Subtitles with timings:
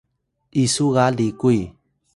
[0.63, 1.59] isu ga likuy